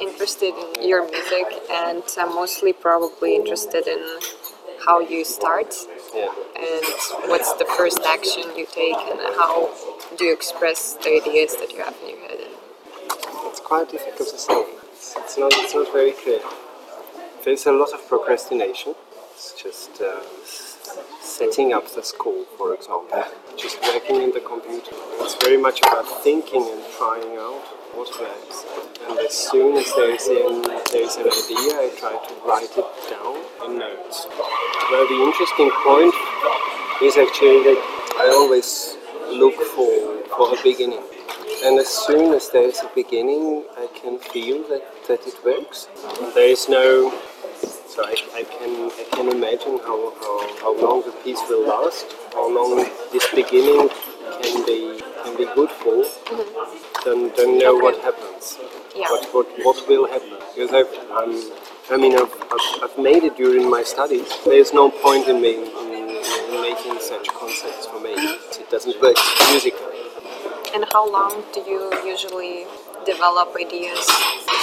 interested 0.00 0.54
in 0.76 0.88
your 0.88 1.02
music, 1.10 1.46
and 1.70 2.02
I'm 2.18 2.34
mostly 2.34 2.72
probably 2.72 3.36
interested 3.36 3.86
in 3.86 4.00
how 4.84 5.00
you 5.00 5.24
start 5.24 5.74
Yeah. 6.14 6.28
and 6.56 6.84
what's 7.30 7.52
the 7.54 7.64
first 7.76 8.00
action 8.06 8.44
you 8.56 8.66
take, 8.66 8.96
and 9.10 9.20
how 9.40 9.70
do 10.16 10.24
you 10.24 10.32
express 10.32 10.94
the 11.02 11.10
ideas 11.22 11.56
that 11.56 11.72
you 11.72 11.80
have 11.82 11.94
in 12.02 12.08
your 12.10 12.20
head. 12.28 12.40
It's 13.50 13.60
quite 13.60 13.90
difficult 13.90 14.28
to 14.28 14.38
say. 14.38 14.64
It's, 14.92 15.36
not. 15.38 15.52
It's 15.54 15.74
not 15.74 15.92
very 15.92 16.12
clear. 16.12 16.40
There's 17.44 17.66
a 17.66 17.72
lot 17.72 17.92
of 17.92 18.06
procrastination. 18.08 18.94
It's 19.34 19.52
just 19.62 20.00
uh, 20.00 20.20
setting 21.26 21.72
up 21.72 21.88
the 21.94 22.02
school, 22.02 22.44
for 22.56 22.74
example. 22.74 23.24
Just 23.56 23.80
working 23.82 24.22
in 24.22 24.30
the 24.32 24.40
computer. 24.40 24.94
It's 25.20 25.34
very 25.42 25.56
much 25.56 25.80
about 25.80 26.06
thinking 26.22 26.62
and 26.62 26.82
trying 26.96 27.36
out 27.36 27.62
what 27.94 28.08
works. 28.20 28.64
And 29.08 29.18
as 29.18 29.34
soon 29.34 29.76
as 29.76 29.92
there 29.96 30.14
is 30.14 30.26
an, 30.28 30.62
there 30.92 31.02
is 31.02 31.16
an 31.16 31.26
idea, 31.26 31.72
I 31.82 31.90
try 31.98 32.14
to 32.14 32.34
write 32.46 32.70
it 32.76 32.88
down 33.10 33.36
in 33.66 33.78
notes. 33.78 34.26
Well, 34.90 35.06
the 35.08 35.20
interesting 35.26 35.70
point 35.82 36.14
is 37.02 37.16
actually 37.16 37.62
that 37.64 37.80
I 38.18 38.28
always 38.32 38.96
look 39.28 39.56
for, 39.74 40.22
for 40.36 40.56
a 40.56 40.62
beginning. 40.62 41.02
And 41.64 41.78
as 41.78 41.88
soon 41.88 42.34
as 42.34 42.50
there 42.50 42.68
is 42.68 42.78
a 42.80 42.90
beginning, 42.94 43.64
I 43.76 43.88
can 43.94 44.18
feel 44.18 44.62
that, 44.68 44.84
that 45.08 45.26
it 45.26 45.34
works. 45.44 45.88
There 46.34 46.48
is 46.48 46.68
no, 46.68 47.10
so 47.96 48.04
I, 48.04 48.12
I 48.34 48.42
can 48.44 48.90
I 48.92 49.04
can 49.10 49.28
imagine 49.32 49.78
how, 49.78 50.12
how, 50.20 50.36
how 50.60 50.72
long 50.84 51.02
the 51.06 51.12
piece 51.24 51.40
will 51.48 51.66
last, 51.66 52.04
how 52.34 52.44
long 52.44 52.76
this 53.10 53.26
beginning 53.34 53.88
can 54.42 54.66
be 54.66 55.00
can 55.24 55.34
be 55.38 55.46
good 55.54 55.70
for. 55.80 56.04
Don't, 57.04 57.34
don't 57.34 57.58
know 57.58 57.74
what 57.74 57.98
happens. 58.02 58.58
Yeah. 58.94 59.08
What, 59.08 59.24
what 59.32 59.46
what 59.64 59.88
will 59.88 60.06
happen? 60.08 60.36
Because 60.52 60.72
I've, 60.76 60.92
um, 61.10 61.32
I 61.90 61.96
mean 61.96 62.14
I've, 62.20 62.34
I've, 62.52 62.68
I've 62.84 62.98
made 62.98 63.24
it 63.24 63.34
during 63.34 63.70
my 63.70 63.82
studies. 63.82 64.28
There's 64.44 64.74
no 64.74 64.90
point 64.90 65.26
in 65.28 65.40
me 65.40 65.54
in, 65.54 65.96
in 66.52 66.60
making 66.60 67.00
such 67.00 67.28
concepts 67.28 67.86
for 67.86 67.98
me. 67.98 68.12
It 68.12 68.68
doesn't 68.70 69.00
work 69.00 69.16
musically. 69.48 70.04
And 70.74 70.84
how 70.92 71.10
long 71.10 71.42
do 71.54 71.60
you 71.60 71.90
usually 72.04 72.66
develop 73.06 73.56
ideas? 73.56 74.04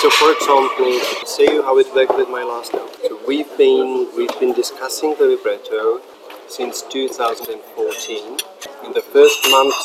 So, 0.02 0.12
for 0.12 0.32
example, 0.34 1.00
say 1.26 1.46
you 1.46 1.64
how 1.64 1.80
it 1.80 1.88
worked 1.96 2.16
with 2.16 2.30
my 2.30 2.44
last 2.44 2.74
note. 2.74 2.93
We've 3.28 3.58
been 3.58 4.10
we've 4.18 4.40
been 4.40 4.54
discussing 4.54 5.16
the 5.20 5.26
libretto 5.26 6.02
since 6.48 6.82
2014. 6.84 8.38
In 8.86 8.94
the 8.94 9.02
first 9.02 9.40
month, 9.52 9.76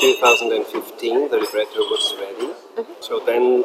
2015, 0.00 1.30
the 1.30 1.36
libretto 1.36 1.80
was 1.92 2.14
ready. 2.18 2.52
So 3.00 3.20
then 3.20 3.64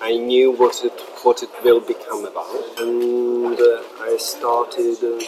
I 0.00 0.16
knew 0.16 0.52
what 0.52 0.82
it 0.84 0.92
what 1.22 1.42
it 1.42 1.50
will 1.62 1.80
become 1.80 2.24
about, 2.24 2.64
and 2.78 3.58
uh, 3.60 3.82
I 4.00 4.16
started 4.18 4.96
uh, 5.04 5.20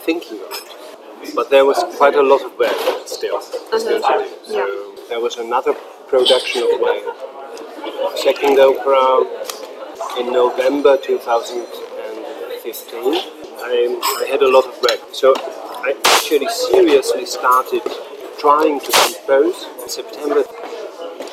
thinking 0.00 0.40
of 0.40 0.52
it. 0.52 1.34
But 1.34 1.50
there 1.50 1.64
was 1.64 1.78
quite 1.96 2.16
a 2.16 2.22
lot 2.22 2.42
of 2.42 2.58
work 2.58 2.76
still, 3.06 3.40
still 3.40 3.70
to 3.78 3.78
do. 3.78 4.28
So 4.44 4.56
Yeah. 4.56 5.06
there 5.08 5.20
was 5.20 5.36
another 5.36 5.74
production 6.08 6.62
of 6.64 6.80
my 6.80 6.98
second 8.16 8.58
opera 8.58 9.06
in 10.20 10.32
November 10.32 10.96
2015. 12.62 13.14
I, 13.58 14.22
I 14.22 14.30
had 14.30 14.42
a 14.42 14.48
lot 14.48 14.64
of 14.66 14.74
work. 14.82 15.00
So 15.12 15.34
I 15.82 15.94
actually 16.14 16.46
seriously 16.70 17.26
started 17.26 17.82
trying 18.38 18.78
to 18.78 18.90
compose 18.92 19.66
in 19.82 19.88
September. 19.88 20.44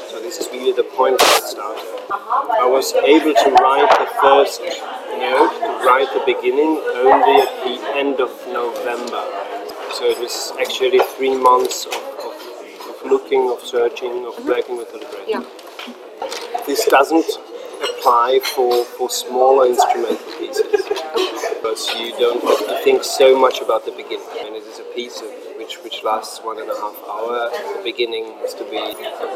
So 0.10 0.20
this 0.22 0.40
is 0.40 0.50
really 0.52 0.74
the 0.74 0.90
point 0.98 1.22
where 1.22 1.38
it 1.38 1.44
started. 1.46 1.86
I 2.10 2.66
was 2.66 2.94
able 3.06 3.34
to 3.34 3.50
write 3.62 3.90
the 4.02 4.10
first 4.22 4.62
note, 5.22 5.54
to 5.62 5.86
write 5.86 6.10
the 6.18 6.24
beginning 6.26 6.82
only 6.98 7.42
at 7.46 7.54
the 7.62 7.78
end 7.94 8.20
of 8.20 8.34
November. 8.50 9.22
So 9.94 10.06
it 10.06 10.20
was 10.20 10.54
actually 10.60 11.00
three 11.18 11.38
months 11.38 11.86
of, 11.86 11.94
of, 12.26 12.34
of 12.90 13.06
looking, 13.06 13.50
of 13.52 13.62
searching, 13.62 14.26
of 14.26 14.34
mm-hmm. 14.34 14.50
working 14.50 14.78
with 14.78 14.92
the 14.92 14.98
libretto 14.98 15.26
Yeah. 15.28 15.44
this 16.66 16.86
doesn't 16.86 17.30
apply 17.82 18.40
for, 18.56 18.84
for 18.84 19.10
smaller 19.10 19.68
instrumental 19.68 20.18
pieces 20.38 20.99
because 21.62 21.94
you 22.00 22.12
don't 22.18 22.42
have 22.44 22.68
to 22.68 22.76
think 22.84 23.04
so 23.04 23.38
much 23.38 23.60
about 23.62 23.86
the 23.86 23.92
beginning. 23.92 24.26
And 24.40 24.50
mean, 24.56 24.64
it 24.64 24.68
is 24.68 24.80
a 24.80 24.88
piece 24.96 25.20
of, 25.22 25.28
which 25.58 25.76
which 25.84 26.04
lasts 26.04 26.40
one 26.44 26.60
and 26.60 26.70
a 26.72 26.76
half 26.80 26.96
hour. 27.08 27.50
The 27.78 27.82
beginning 27.84 28.26
has 28.40 28.54
to 28.56 28.64
be 28.72 28.80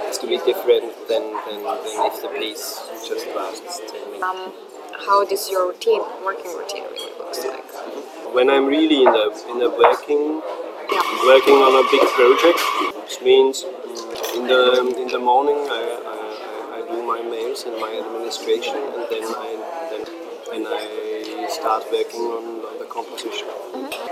has 0.08 0.18
to 0.20 0.28
be 0.28 0.38
different 0.50 0.88
than, 1.12 1.24
than, 1.46 1.60
than 1.64 1.96
if 2.08 2.22
the 2.22 2.30
piece 2.40 2.80
just 3.08 3.28
lasts 3.36 3.80
ten 3.92 4.02
minutes. 4.08 4.24
Um, 4.24 4.54
how 5.06 5.26
does 5.26 5.50
your 5.52 5.68
routine, 5.68 6.02
working 6.24 6.52
routine, 6.56 6.84
really 6.96 7.12
looks 7.20 7.44
like? 7.44 7.66
When 8.34 8.50
I'm 8.50 8.66
really 8.68 9.04
in 9.04 9.12
the 9.12 9.28
in 9.52 9.60
the 9.60 9.70
working 9.70 10.42
Yeah. 10.92 11.00
working 11.34 11.58
on 11.68 11.74
a 11.84 11.86
big 11.92 12.06
project, 12.18 12.60
which 13.02 13.16
means 13.30 13.64
in 14.38 14.44
the 14.48 14.64
in 15.04 15.08
the 15.16 15.20
morning 15.32 15.60
I, 15.78 15.82
I, 16.14 16.16
I- 16.16 16.62
I 16.74 16.80
do 16.92 16.98
my 17.06 17.22
mails 17.22 17.64
and 17.68 17.76
my 17.86 17.92
administration, 18.04 18.76
and 18.96 19.04
then 19.12 19.26
I 19.46 19.50
then 19.92 20.02
then 20.52 20.64
I 20.80 20.82
start 21.54 21.86
working 21.92 22.22
on, 22.34 22.66
on 22.66 22.80
the 22.80 22.86
composition. 22.86 23.48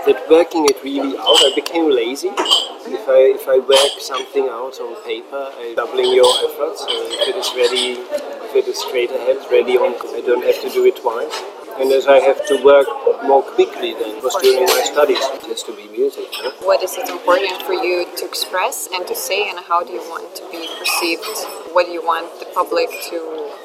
That 0.06 0.22
working 0.29 0.66
it 0.69 0.78
really 0.84 1.18
out, 1.18 1.41
I 1.41 1.52
became 1.56 1.90
lazy. 1.90 2.29
If 2.29 3.06
I 3.09 3.34
if 3.34 3.47
I 3.50 3.57
work 3.57 3.94
something 3.97 4.46
out 4.46 4.78
on 4.78 4.94
paper, 5.03 5.50
I 5.57 5.74
doubling 5.75 6.13
your 6.13 6.30
efforts. 6.46 6.85
So 6.85 6.94
if 6.94 7.34
it 7.34 7.35
is 7.35 7.50
ready, 7.57 7.97
if 8.46 8.53
it 8.56 8.68
is 8.68 8.78
straight 8.78 9.09
ahead, 9.09 9.41
ready 9.50 9.78
on, 9.78 9.97
I 10.13 10.22
don't 10.22 10.46
have 10.46 10.62
to 10.62 10.69
do 10.69 10.85
it 10.85 11.01
twice. 11.01 11.34
And 11.80 11.91
as 11.91 12.06
I 12.06 12.19
have 12.19 12.46
to 12.47 12.62
work 12.63 12.85
more 13.24 13.41
quickly 13.41 13.94
than 13.94 14.22
was 14.22 14.35
during 14.41 14.66
my 14.66 14.84
studies, 14.85 15.24
it 15.34 15.50
has 15.50 15.63
to 15.63 15.74
be 15.74 15.88
music. 15.90 16.28
Huh? 16.30 16.51
What 16.62 16.84
is 16.84 16.97
it 16.97 17.09
important 17.09 17.62
for 17.63 17.74
you 17.74 18.06
to 18.18 18.25
express 18.25 18.90
and 18.94 19.07
to 19.07 19.16
say, 19.16 19.50
and 19.50 19.57
how 19.66 19.81
do 19.81 19.94
you 19.94 20.03
want 20.12 20.35
to 20.35 20.44
be 20.51 20.68
perceived? 20.78 21.25
What 21.74 21.88
do 21.88 21.91
you 21.91 22.03
want 22.06 22.28
the 22.40 22.46
public 22.53 22.90
to 23.09 23.18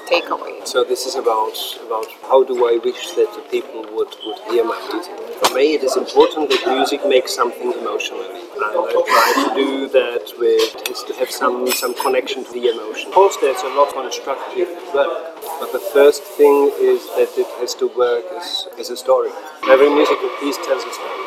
take 0.07 0.29
away? 0.31 0.61
So 0.65 0.85
this 0.85 1.07
is 1.07 1.17
about 1.17 1.57
about 1.87 2.07
how 2.23 2.45
do 2.45 2.55
I 2.67 2.79
wish 2.83 3.11
that 3.13 3.31
the 3.35 3.43
people 3.51 3.83
would, 3.95 4.15
would 4.25 4.39
hear 4.51 4.65
my 4.65 4.79
music. 4.91 5.15
For 5.43 5.55
me, 5.55 5.75
it 5.75 5.83
is 5.83 5.97
important 5.97 6.51
that 6.51 6.63
music 6.67 7.07
makes 7.07 7.35
something 7.35 7.73
emotionally, 7.73 8.41
and 8.55 8.63
I 8.65 8.73
try 8.73 9.29
to 9.45 9.55
do 9.55 9.89
that 9.89 10.33
with 10.39 10.89
is 10.91 11.03
to 11.05 11.15
have 11.15 11.31
some 11.31 11.67
some 11.73 11.95
connection 11.95 12.45
to 12.45 12.53
the 12.53 12.69
emotion. 12.71 13.09
Of 13.09 13.15
course, 13.15 13.37
there's 13.41 13.63
a 13.63 13.73
lot 13.79 13.89
of 13.89 13.95
constructive 13.95 14.69
work, 14.95 15.37
but 15.61 15.73
the 15.73 15.83
first 15.93 16.23
thing 16.23 16.71
is 16.79 17.07
that 17.19 17.31
it 17.37 17.49
has 17.61 17.75
to 17.75 17.87
work 17.89 18.25
as, 18.39 18.69
as 18.79 18.91
a 18.91 18.97
story. 18.97 19.31
Every 19.69 19.91
musical 19.91 20.31
piece 20.41 20.57
tells 20.59 20.85
a 20.85 20.93
story. 20.93 21.26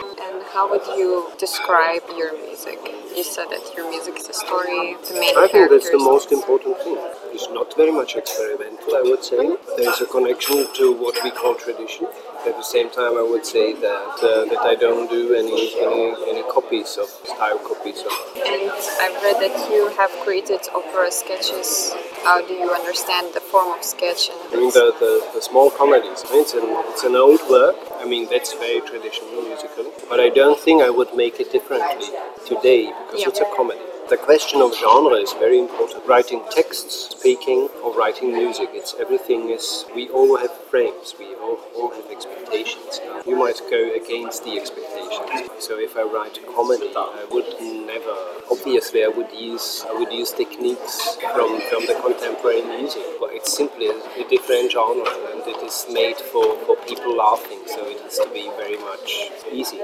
How 0.53 0.69
would 0.69 0.85
you 0.97 1.31
describe 1.37 2.01
your 2.17 2.33
music? 2.45 2.79
You 3.15 3.23
said 3.23 3.47
that 3.49 3.61
your 3.77 3.89
music 3.89 4.17
is 4.17 4.29
a 4.29 4.33
story, 4.33 4.95
the 5.07 5.13
main 5.13 5.37
I 5.37 5.47
think 5.47 5.69
that's 5.69 5.89
the 5.91 5.99
most 5.99 6.31
important 6.31 6.77
thing. 6.79 6.97
It's 7.33 7.49
not 7.49 7.75
very 7.75 7.91
much 7.91 8.15
experimental, 8.15 8.95
I 8.95 9.01
would 9.03 9.23
say. 9.23 9.37
There 9.77 9.89
is 9.89 10.01
a 10.01 10.05
connection 10.05 10.65
to 10.73 10.93
what 10.93 11.15
we 11.23 11.29
call 11.31 11.53
tradition. 11.55 12.07
At 12.47 12.55
the 12.57 12.63
same 12.63 12.89
time, 12.89 13.13
I 13.17 13.21
would 13.21 13.45
say 13.45 13.73
that 13.73 14.15
uh, 14.23 14.45
that 14.51 14.61
I 14.61 14.75
don't 14.75 15.09
do 15.09 15.35
any, 15.35 15.61
any 15.85 16.05
any 16.31 16.43
copies 16.49 16.97
of 16.97 17.07
style 17.31 17.59
copies 17.59 17.99
of. 18.01 18.13
And 18.49 18.71
I've 19.03 19.17
read 19.25 19.37
that 19.45 19.57
you 19.71 19.89
have 19.97 20.11
created 20.25 20.61
opera 20.73 21.11
sketches. 21.11 21.93
How 22.23 22.45
do 22.45 22.53
you 22.53 22.71
understand 22.71 23.33
the 23.33 23.39
form 23.39 23.77
of 23.77 23.83
sketch? 23.83 24.29
I 24.51 24.55
mean 24.55 24.69
the, 24.71 24.93
the, 24.99 25.13
the 25.33 25.41
small 25.41 25.69
comedies. 25.71 26.23
It's 26.31 26.53
an 26.53 26.63
it's 26.91 27.03
an 27.03 27.15
old 27.15 27.41
work. 27.49 27.75
I 27.99 28.05
mean 28.05 28.27
that's 28.29 28.53
very 28.53 28.81
traditional 28.81 29.41
musical. 29.41 29.91
But 30.09 30.19
I 30.19 30.29
don't 30.29 30.59
think 30.59 30.81
I 30.83 30.89
would 30.89 31.15
make 31.15 31.39
it 31.39 31.51
differently 31.51 32.07
today 32.45 32.87
because 32.87 33.21
Yeah. 33.21 33.29
it's 33.29 33.39
a 33.39 33.49
comedy. 33.55 33.79
The 34.09 34.17
question 34.17 34.61
of 34.61 34.75
genre 34.75 35.15
is 35.17 35.33
very 35.33 35.59
important. 35.59 36.05
Writing 36.07 36.41
texts, 36.49 37.15
speaking, 37.19 37.69
or 37.83 37.93
writing 37.95 38.33
music. 38.33 38.69
It's 38.73 38.95
everything 38.99 39.49
is. 39.51 39.85
We 39.95 40.09
all 40.09 40.35
have 40.37 40.51
frames. 40.71 41.13
We 41.19 41.35
all 41.75 41.91
have 41.91 42.09
expectations. 42.11 43.01
You 43.25 43.35
might 43.35 43.61
go 43.69 43.93
against 43.95 44.43
the 44.43 44.59
expectations. 44.59 45.49
So 45.59 45.79
if 45.79 45.97
I 45.97 46.03
write 46.03 46.37
a 46.37 46.45
comedy, 46.55 46.91
I 46.95 47.25
would 47.31 47.49
never. 47.61 48.15
Obviously, 48.51 49.03
I 49.03 49.07
would 49.07 49.31
use 49.31 49.85
I 49.89 49.93
would 49.93 50.11
use 50.11 50.31
techniques 50.31 51.17
from 51.33 51.59
from 51.69 51.85
the 51.85 51.95
contemporary 52.01 52.63
music, 52.63 53.03
but 53.19 53.31
it's 53.33 53.51
simply 53.55 53.87
a, 53.87 54.27
different 54.29 54.71
genre, 54.71 55.09
and 55.31 55.41
it 55.47 55.61
is 55.63 55.85
made 55.91 56.17
for 56.17 56.55
for 56.65 56.75
people 56.87 57.15
laughing. 57.15 57.59
So 57.65 57.79
it 57.87 57.99
has 58.01 58.19
to 58.19 58.29
be 58.33 58.49
very 58.57 58.77
much 58.77 59.07
easy. 59.51 59.79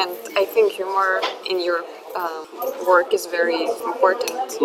and 0.00 0.10
I 0.36 0.44
think 0.44 0.72
humor 0.72 1.20
in 1.50 1.62
your 1.64 1.80
um, 2.16 2.46
work 2.86 3.12
is 3.12 3.26
very 3.26 3.64
important 3.64 4.58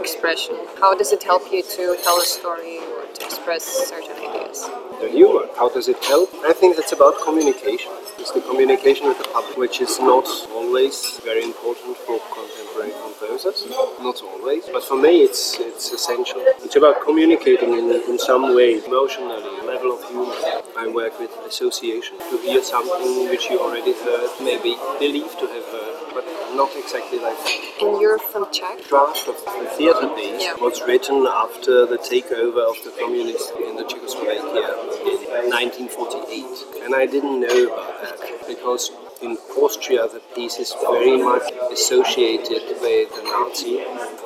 expression. 0.00 0.56
How 0.80 0.94
does 0.94 1.12
it 1.12 1.22
help 1.22 1.52
you 1.52 1.62
to 1.62 1.96
tell 2.02 2.20
a 2.20 2.24
story 2.24 2.78
or 2.78 3.06
to 3.14 3.24
express 3.24 3.64
certain 3.64 4.13
ideas? 4.54 4.70
The 5.00 5.08
humor, 5.08 5.46
how 5.56 5.68
does 5.68 5.88
it 5.88 6.02
help? 6.04 6.30
I 6.44 6.52
think 6.52 6.78
it's 6.78 6.92
about 6.92 7.20
communication. 7.22 7.92
It's 8.18 8.30
the 8.32 8.40
communication 8.40 9.08
with 9.08 9.18
the 9.18 9.28
public, 9.32 9.56
which 9.56 9.80
is 9.80 9.98
not 9.98 10.26
always 10.52 11.20
very 11.24 11.42
important 11.44 11.96
for 11.98 12.18
contemporary 12.32 12.92
composers. 13.02 13.66
Not 14.00 14.22
always, 14.22 14.68
but 14.72 14.84
for 14.84 14.96
me 14.96 15.22
it's 15.22 15.58
it's 15.58 15.92
essential. 15.92 16.40
It's 16.64 16.76
about 16.76 17.02
communicating 17.02 17.72
in, 17.74 17.90
in 17.90 18.18
some 18.18 18.54
way, 18.54 18.82
emotionally, 18.84 19.54
level 19.84 19.98
of 20.02 20.08
humor. 20.08 20.34
I 20.76 20.88
work 20.88 21.18
with 21.18 21.30
association. 21.46 22.18
To 22.18 22.38
hear 22.38 22.62
something 22.62 23.28
which 23.28 23.48
you 23.50 23.60
already 23.60 23.92
heard, 23.92 24.30
maybe 24.40 24.76
believe 24.98 25.30
to 25.38 25.46
have 25.46 25.64
heard, 25.66 26.14
but 26.14 26.24
not 26.54 26.70
exactly 26.76 27.18
like 27.18 27.36
that. 27.44 27.82
And 27.82 28.00
you're 28.00 28.18
from 28.18 28.46
Czech? 28.52 28.86
draft 28.88 29.28
of 29.28 29.36
the 29.44 29.66
theatre 29.76 30.08
piece 30.14 30.42
Yeah. 30.42 30.54
was 30.60 30.82
written 30.86 31.26
after 31.26 31.86
the 31.86 31.98
takeover 31.98 32.62
of 32.72 32.76
the 32.84 32.90
communists 33.00 33.50
in 33.68 33.76
the 33.76 33.84
Czechoslovakia 33.84 34.74
in 35.04 35.50
1948. 35.50 36.84
And 36.84 36.94
I 36.94 37.06
didn't 37.06 37.40
know 37.40 37.60
about 37.72 38.02
that 38.02 38.46
because 38.46 38.90
in 39.22 39.36
Austria 39.56 40.06
the 40.08 40.20
piece 40.34 40.58
is 40.58 40.74
very 40.90 41.16
much 41.16 41.50
associated 41.72 42.62
with 42.80 43.08
the 43.16 43.22
Nazi, 43.22 43.84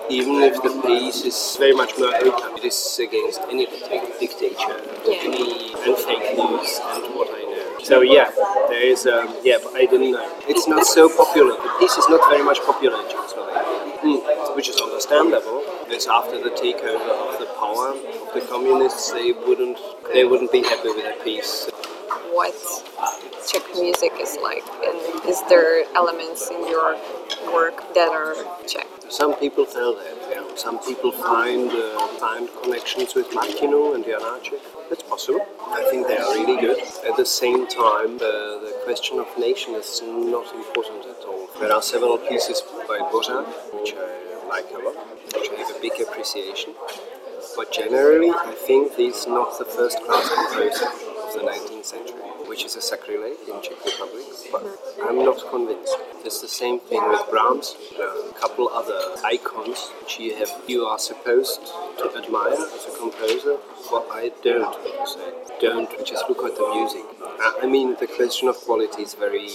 even 0.08 0.37
if 0.43 0.55
the 0.62 0.73
piece 0.87 1.25
is 1.25 1.56
very 1.58 1.75
much 1.75 1.93
more 1.99 2.14
open. 2.14 2.56
It 2.58 2.64
is 2.64 2.99
against 2.99 3.40
any 3.50 3.67
dic- 3.67 4.19
dictator, 4.20 4.76
Yeah. 5.06 5.26
any 5.29 5.75
and 5.87 5.96
fake 6.06 6.29
news 6.37 6.70
and 6.93 7.05
what 7.17 7.29
I 7.31 7.43
know. 7.43 7.79
So 7.82 8.00
yeah, 8.02 8.31
there 8.69 8.82
is 8.94 9.06
um, 9.06 9.29
yeah, 9.44 9.58
but 9.62 9.75
I 9.75 9.85
didn't 9.87 10.12
know. 10.12 10.26
It's 10.49 10.67
not 10.69 10.85
so 10.87 11.08
popular. 11.08 11.55
The 11.56 11.73
piece 11.81 11.96
is 11.96 12.08
not 12.08 12.20
very 12.31 12.43
much 12.44 12.61
popular 12.61 12.96
in 13.02 13.08
Czechoslovakia, 13.08 13.64
Mm, 13.99 14.55
which 14.55 14.69
is 14.69 14.79
understandable. 14.81 15.58
It's 15.91 16.06
after 16.06 16.38
the 16.41 16.50
takeover 16.50 17.11
of 17.31 17.38
the 17.43 17.46
power 17.58 17.88
of 17.91 18.31
the 18.34 18.41
communists, 18.52 19.11
they 19.11 19.32
wouldn't 19.32 19.79
they 20.14 20.25
wouldn't 20.25 20.52
be 20.52 20.62
happy 20.62 20.91
with 20.96 21.05
the 21.11 21.17
piece. 21.25 21.67
What 22.33 22.55
Czech 23.47 23.63
music 23.75 24.13
is 24.21 24.37
like? 24.43 24.65
And 24.85 24.97
is 25.29 25.41
there 25.49 25.85
elements 25.95 26.51
in 26.51 26.61
your 26.69 26.97
work 27.53 27.95
that 27.95 28.11
are 28.11 28.35
Czech? 28.67 28.87
Some 29.09 29.35
people 29.37 29.65
tell 29.65 29.95
that. 29.95 30.17
Yeah. 30.31 30.43
Some 30.57 30.79
people 30.81 31.13
find 31.13 31.71
uh, 31.71 32.07
find 32.19 32.49
connections 32.63 33.15
with 33.15 33.29
Martinu 33.31 33.95
and 33.95 34.05
Janáček. 34.05 34.61
That's 34.91 35.03
possible. 35.03 35.41
I 35.71 35.83
think 35.91 36.07
they 36.07 36.19
are 36.19 36.33
really 36.35 36.61
good. 36.61 36.79
At 37.09 37.17
the 37.17 37.25
same 37.25 37.67
time, 37.67 38.19
the, 38.19 38.61
the 38.65 38.73
question 38.85 39.19
of 39.19 39.27
nation 39.39 39.75
is 39.75 40.03
not 40.05 40.47
important 40.55 41.07
at 41.07 41.25
all. 41.25 41.49
There 41.61 41.73
are 41.73 41.83
several 41.83 42.19
pieces 42.19 42.63
by 42.89 42.99
Dvořák, 42.99 43.47
which 43.75 43.95
I 43.95 44.49
like 44.49 44.69
a 44.75 44.79
lot, 44.85 44.97
which 45.35 45.49
I 45.51 45.57
have 45.63 45.77
a 45.77 45.81
big 45.81 46.01
appreciation. 46.01 46.75
But 47.57 47.73
generally, 47.73 48.31
I 48.31 48.55
think 48.67 48.95
he's 48.97 49.27
not 49.27 49.59
the 49.59 49.65
first 49.65 49.97
class 50.05 50.29
composer 50.35 51.18
the 51.38 51.44
19th 51.44 51.85
century, 51.85 52.20
which 52.50 52.64
is 52.64 52.75
a 52.76 52.82
sacrilege 52.82 53.38
in 53.46 53.62
Czech 53.62 53.79
Republic, 53.85 54.25
but 54.50 54.64
I'm 55.06 55.25
not 55.25 55.38
convinced. 55.50 55.96
It's 56.25 56.40
the 56.40 56.49
same 56.49 56.81
thing 56.81 57.02
with 57.08 57.23
Brahms, 57.31 57.76
a 57.99 58.32
couple 58.35 58.69
other 58.69 59.00
icons 59.25 59.90
which 60.00 60.19
you 60.19 60.35
have 60.37 60.50
you 60.67 60.85
are 60.85 60.99
supposed 60.99 61.61
to 61.99 62.05
admire 62.17 62.58
as 62.76 62.87
a 62.90 62.99
composer, 62.99 63.56
but 63.90 64.06
I 64.11 64.32
don't 64.43 64.75
say. 65.06 65.32
Don't 65.61 65.90
just 66.05 66.29
look 66.29 66.43
at 66.44 66.56
the 66.56 66.67
music. 66.75 67.05
I 67.62 67.67
mean 67.67 67.96
the 68.00 68.06
question 68.06 68.49
of 68.49 68.56
quality 68.56 69.02
is 69.02 69.14
very 69.14 69.49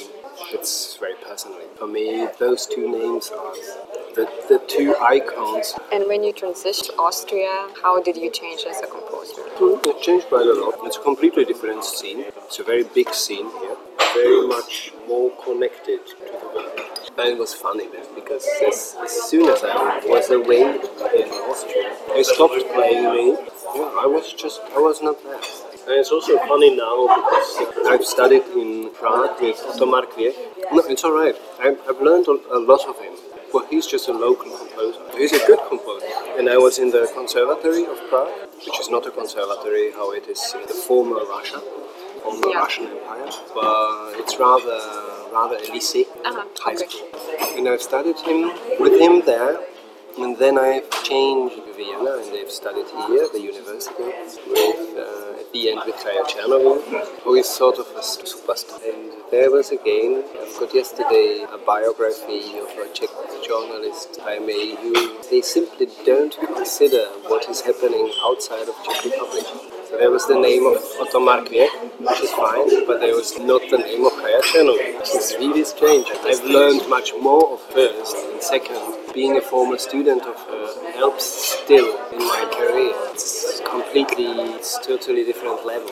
it's 0.51 0.97
very 0.97 1.15
personal. 1.15 1.59
For 1.77 1.88
me, 1.88 2.27
those 2.39 2.65
two 2.68 2.89
names 2.91 3.30
are 3.31 3.53
the, 4.15 4.30
the 4.50 4.62
two 4.68 4.95
icons 5.01 5.74
And 5.91 6.07
when 6.07 6.24
you 6.24 6.33
transitioned 6.33 6.88
to 6.88 6.94
Austria, 6.97 7.69
how 7.81 8.01
did 8.01 8.18
you 8.18 8.30
change 8.30 8.63
as 8.69 8.81
a 8.81 8.88
composer? 8.88 9.41
Hmm, 9.57 9.89
it 9.89 10.01
changed 10.01 10.27
quite 10.27 10.45
a 10.45 10.53
lot. 10.53 10.75
It's 10.83 10.97
a 10.97 11.01
completely 11.01 11.45
different 11.45 11.83
scene. 11.83 12.25
It's 12.45 12.59
a 12.59 12.63
very 12.63 12.83
big 12.83 13.13
scene 13.13 13.50
here, 13.59 13.75
very 14.13 14.47
much 14.47 14.94
more 15.07 15.31
connected 15.44 16.06
to 16.07 16.15
the 16.18 16.47
world. 16.53 16.79
And 17.18 17.27
it 17.29 17.38
was 17.38 17.53
funny 17.53 17.88
then 17.88 18.06
because 18.15 18.47
as, 18.68 18.95
as 19.01 19.12
soon 19.29 19.50
as 19.50 19.63
I 19.63 20.01
was 20.06 20.29
away 20.31 20.62
in 20.62 21.27
Austria, 21.50 21.95
they 22.13 22.24
stopped 22.24 22.63
playing 22.74 23.12
me. 23.13 23.38
Yeah, 23.75 24.01
I 24.03 24.06
was 24.06 24.33
just, 24.33 24.62
I 24.75 24.79
was 24.79 25.01
not 25.01 25.21
there. 25.24 25.39
And 25.85 25.95
it's 26.00 26.12
also 26.12 26.38
funny 26.47 26.75
now 26.75 27.07
because 27.07 27.88
I've 27.88 28.06
studied 28.06 28.44
in 28.56 28.89
Prague 28.94 29.39
with 29.41 29.57
Otomar 29.69 30.06
Kvěch. 30.12 30.35
No, 30.71 30.81
it's 30.94 31.03
alright. 31.03 31.35
I've, 31.62 31.77
I've 31.89 32.01
learned 32.01 32.27
a, 32.27 32.57
lot 32.57 32.88
of 32.88 32.97
him. 33.00 33.13
Well, 33.53 33.65
he's 33.69 33.85
just 33.85 34.07
a 34.07 34.13
local 34.13 34.50
composer. 34.57 35.01
He's 35.18 35.33
a 35.33 35.45
good 35.45 35.59
composer. 35.68 36.07
And 36.38 36.50
I 36.50 36.57
was 36.57 36.80
in 36.80 36.89
the 36.89 37.12
Conservatory 37.13 37.85
of 37.85 37.97
Prague, 38.09 38.31
which 38.65 38.80
is 38.80 38.89
not 38.89 39.06
a 39.06 39.12
conservatory 39.12 39.91
how 39.91 40.12
it 40.13 40.27
is 40.27 40.41
in 40.56 40.62
the 40.68 40.74
former 40.88 41.19
Russia, 41.35 41.59
former 42.24 42.47
Yeah. 42.50 42.59
Russian 42.59 42.88
Empire, 42.88 43.29
but 43.53 44.19
it's 44.21 44.38
rather 44.39 44.79
rather 45.33 45.57
a 45.57 45.68
lycée, 45.75 46.06
Uh-huh, 46.25 46.45
high 46.63 46.74
okay. 46.75 46.88
school. 46.88 47.09
And 47.57 47.68
I've 47.68 47.81
studied 47.81 48.18
him 48.19 48.39
with 48.79 48.95
him 49.01 49.21
there, 49.25 49.59
and 50.21 50.38
then 50.38 50.57
I've 50.57 50.89
changed 51.03 51.56
to 51.65 51.74
Vienna, 51.74 52.13
and 52.24 52.31
I've 52.39 52.51
studied 52.51 52.88
here, 53.07 53.27
the 53.33 53.41
university, 53.41 54.09
with 54.50 54.97
uh, 54.97 55.32
the 55.53 55.94
Chaya 56.01 56.23
Czernowin, 56.25 56.81
who 57.23 57.35
is 57.35 57.47
sort 57.47 57.77
of 57.77 57.85
a 57.95 58.00
superstar. 58.00 58.81
And 58.83 59.11
there 59.29 59.51
was 59.51 59.71
again, 59.71 60.23
I've 60.41 60.59
got 60.59 60.73
yesterday 60.73 61.45
a 61.51 61.59
biography 61.59 62.57
of 62.57 62.69
a 62.69 62.91
Czech 62.91 63.09
journalist 63.45 64.19
by 64.25 64.39
me 64.39 64.75
who 64.75 65.21
they 65.29 65.41
simply 65.41 65.89
don't 66.05 66.35
consider 66.55 67.05
what 67.27 67.47
is 67.50 67.61
happening 67.61 68.11
outside 68.25 68.67
of 68.67 68.75
Czech 68.83 69.05
Republic. 69.05 69.82
There 70.00 70.10
was 70.10 70.25
the 70.28 70.40
name 70.40 70.66
of 70.66 70.78
Otomar 71.00 71.45
Kvěch, 71.45 71.69
which 72.00 72.22
is 72.22 72.31
fine, 72.31 72.86
but 72.88 73.00
there 73.00 73.16
was 73.16 73.38
not 73.38 73.62
the 73.69 73.78
name 73.78 74.06
of 74.06 74.13
Chaya 74.13 74.42
Czernowin, 74.42 74.98
which 75.00 75.13
is 75.16 75.36
really 75.40 75.63
strange. 75.63 76.07
I've 76.25 76.44
learned 76.44 76.90
much 76.90 77.13
more 77.22 77.54
of 77.54 77.62
first 77.62 78.18
and 78.18 78.42
second. 78.42 78.81
Being 79.13 79.38
a 79.38 79.42
former 79.42 79.78
student 79.78 80.24
of 80.24 80.36
her 80.48 80.92
helps 80.94 81.25
still 81.25 81.90
in 82.12 82.19
my 82.19 82.44
career. 82.57 82.94
It's 83.12 83.62
completely, 83.62 84.31
it's 84.57 84.80
totally 84.80 85.24
different 85.25 85.66
level. 85.66 85.92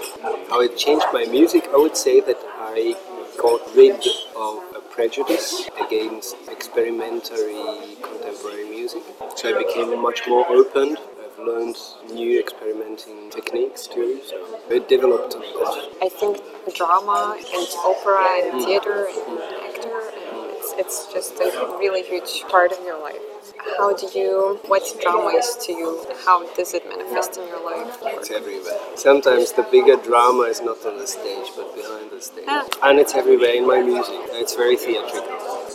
How 0.49 0.61
it 0.61 0.77
changed 0.77 1.05
my 1.13 1.25
music, 1.25 1.69
I 1.71 1.77
would 1.77 1.95
say 1.95 2.21
that 2.21 2.39
I 2.57 2.95
got 3.37 3.61
rid 3.75 4.01
of 4.35 4.63
a 4.75 4.81
prejudice 4.89 5.69
against 5.79 6.35
experimentary 6.49 7.97
contemporary 8.01 8.67
music. 8.69 9.03
So 9.35 9.49
I 9.49 9.63
became 9.63 10.01
much 10.01 10.27
more 10.27 10.45
open. 10.49 10.97
Learned 11.45 11.77
new 12.13 12.39
experimenting 12.39 13.29
techniques 13.31 13.87
too. 13.87 14.21
So 14.25 14.37
it 14.69 14.87
developed 14.87 15.33
a 15.33 15.39
lot. 15.39 15.89
I 16.01 16.09
think 16.09 16.39
drama 16.75 17.35
and 17.37 17.67
opera 17.83 18.23
and 18.43 18.63
theater 18.63 19.07
and 19.07 19.39
actor, 19.39 20.11
and 20.21 20.51
it's, 20.51 20.73
it's 20.77 21.11
just 21.11 21.39
a 21.39 21.77
really 21.79 22.03
huge 22.03 22.43
part 22.49 22.71
of 22.71 22.79
your 22.85 23.01
life. 23.01 23.30
How 23.77 23.93
do 23.95 24.07
you, 24.17 24.59
what 24.67 24.83
drama 25.01 25.29
is 25.29 25.57
to 25.65 25.71
you? 25.71 26.05
How 26.25 26.45
does 26.55 26.73
it 26.73 26.87
manifest 26.87 27.37
in 27.37 27.47
your 27.47 27.63
life? 27.63 27.97
It's 28.03 28.31
everywhere. 28.31 28.77
Sometimes 28.95 29.51
the 29.53 29.63
bigger 29.63 29.95
drama 29.95 30.43
is 30.43 30.61
not 30.61 30.85
on 30.85 30.97
the 30.97 31.07
stage, 31.07 31.47
but 31.55 31.73
behind 31.75 32.11
the 32.11 32.21
stage. 32.21 32.45
Ah. 32.47 32.67
And 32.83 32.99
it's 32.99 33.13
everywhere 33.15 33.53
in 33.53 33.65
my 33.67 33.81
music. 33.81 34.19
It's 34.33 34.55
very 34.55 34.75
theatrical. 34.77 35.27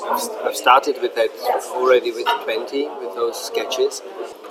I've, 0.05 0.47
I've 0.47 0.57
started 0.57 1.01
with 1.03 1.15
that 1.17 1.31
already 1.71 2.13
with 2.13 2.27
20, 2.45 2.89
with 3.01 3.15
those 3.15 3.43
sketches. 3.45 4.03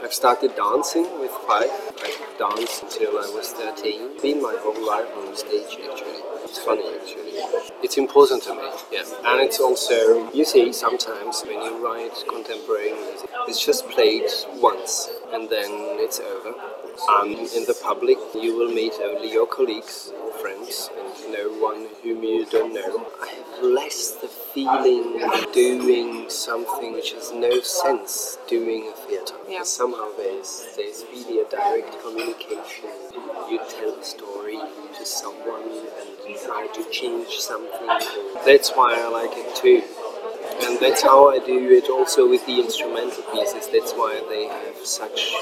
I've 0.04 0.14
started 0.14 0.56
dancing 0.56 1.08
with 1.20 1.32
five. 1.48 1.72
I've 2.04 2.38
danced 2.38 2.84
until 2.84 3.18
I 3.18 3.32
was 3.34 3.54
13. 3.54 4.22
Been 4.22 4.42
my 4.42 4.56
whole 4.60 4.86
life 4.86 5.08
on 5.16 5.32
the 5.32 5.38
stage, 5.38 5.78
actually. 5.90 6.25
It's 6.46 6.60
funny, 6.60 6.84
actually. 7.02 7.32
It's 7.84 7.98
important 7.98 8.44
to 8.44 8.54
me, 8.54 8.70
yeah. 8.92 9.04
And 9.25 9.42
it's 9.42 9.60
also, 9.60 10.32
you 10.32 10.46
see, 10.46 10.72
sometimes 10.72 11.42
when 11.42 11.60
you 11.62 11.84
write 11.84 12.14
contemporary 12.30 12.94
music, 12.94 13.30
it's 13.48 13.64
just 13.66 13.90
played 13.90 14.30
once 14.62 15.10
and 15.34 15.50
then 15.50 15.70
it's 16.00 16.20
over. 16.20 16.54
And 17.20 17.32
in 17.58 17.66
the 17.66 17.78
public, 17.84 18.18
you 18.36 18.56
will 18.56 18.72
meet 18.74 18.94
only 19.04 19.32
your 19.32 19.48
colleagues 19.48 20.12
or 20.22 20.32
friends 20.34 20.90
and 20.96 21.34
no 21.34 21.50
one 21.60 21.88
whom 22.04 22.24
you 22.24 22.46
don't 22.46 22.74
know. 22.74 23.08
I 23.22 23.28
have 23.28 23.64
less 23.64 24.12
the 24.12 24.30
feeling 24.56 25.20
doing 25.54 26.30
something 26.30 26.94
which 26.94 27.12
has 27.12 27.34
no 27.34 27.60
sense 27.60 28.38
doing 28.48 28.88
a 28.88 28.96
theatre. 29.06 29.36
Yeah. 29.50 29.64
Somehow 29.64 30.10
there's, 30.16 30.66
there's 30.78 31.04
really 31.12 31.42
a 31.42 31.50
direct 31.50 32.02
communication. 32.02 32.90
You 33.50 33.60
tell 33.70 34.00
a 34.00 34.04
story 34.04 34.58
to 34.98 35.06
someone 35.06 35.64
and 35.64 36.10
you 36.26 36.38
try 36.46 36.68
to 36.74 36.90
change 36.90 37.38
something. 37.40 37.88
That's 38.46 38.72
why 38.72 38.96
I 38.98 39.10
like 39.10 39.32
it 39.34 39.56
too. 39.58 39.84
And 40.66 40.80
that's 40.80 41.02
how 41.04 41.28
I 41.30 41.40
do 41.40 41.70
it 41.72 41.90
also 41.90 42.30
with 42.30 42.46
the 42.46 42.62
instrumental 42.62 43.24
pieces. 43.34 43.68
That's 43.68 43.92
why 43.92 44.24
they 44.30 44.46
have 44.48 44.86
such 44.86 45.36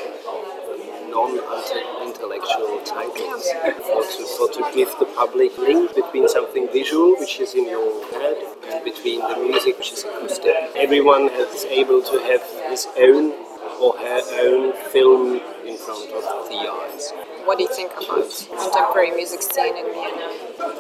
non-intellectual 1.14 2.82
titles. 2.84 3.46
For 3.86 4.02
to, 4.02 4.24
for 4.36 4.48
to 4.58 4.62
give 4.74 4.90
the 5.00 5.06
public 5.16 5.56
link 5.58 5.94
between 5.94 6.28
something 6.28 6.68
visual, 6.74 7.16
which 7.20 7.40
is 7.40 7.54
in 7.54 7.70
your 7.70 8.06
head, 8.12 8.38
and 8.72 8.84
between 8.84 9.20
the 9.20 9.38
music, 9.38 9.78
which 9.78 9.94
is 9.94 10.04
acoustic. 10.04 10.56
Everyone 10.76 11.30
is 11.30 11.66
able 11.66 12.02
to 12.02 12.18
have 12.30 12.42
his 12.70 12.88
own 12.98 13.34
or 13.80 13.98
her 13.98 14.22
own 14.42 14.74
film 14.92 15.40
in 15.66 15.78
front 15.78 16.10
of 16.12 16.50
the 16.50 16.60
eyes. 16.82 17.12
what 17.46 17.58
do 17.58 17.64
you 17.64 17.74
think 17.74 17.92
about 17.92 18.30
contemporary 18.62 19.12
music 19.12 19.42
scene 19.42 19.76
in 19.76 19.86
Vienna? 19.94 20.28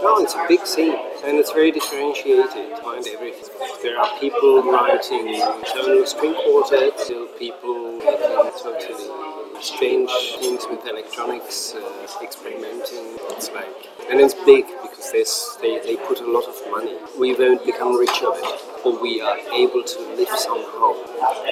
No, 0.01 0.17
it's 0.19 0.35
a 0.35 0.45
big 0.47 0.65
scene 0.65 0.95
and 1.25 1.37
it's 1.37 1.51
very 1.51 1.71
differentiated. 1.71 2.77
Find 2.79 3.05
everything. 3.07 3.49
There 3.81 3.99
are 3.99 4.09
people 4.19 4.63
writing 4.63 5.41
tonal 5.65 6.05
string 6.05 6.35
quartets, 6.35 7.03
still 7.03 7.27
people 7.27 7.97
making 7.99 8.51
totally 8.61 9.22
strange 9.63 10.11
things 10.39 10.65
with 10.69 10.85
electronics, 10.85 11.73
uh, 11.73 12.07
experimenting. 12.21 13.15
It's 13.31 13.49
like, 13.51 13.67
and 14.09 14.19
it's 14.19 14.33
big 14.33 14.65
because 14.81 15.11
there's, 15.11 15.57
they, 15.61 15.79
they 15.79 15.95
put 15.95 16.19
a 16.19 16.29
lot 16.29 16.43
of 16.43 16.55
money. 16.69 16.97
We 17.17 17.33
won't 17.35 17.65
become 17.65 17.97
rich 17.97 18.21
of 18.23 18.35
it, 18.35 18.61
but 18.83 19.01
we 19.01 19.21
are 19.21 19.37
able 19.55 19.83
to 19.83 19.99
live 20.19 20.35
somehow, 20.35 20.93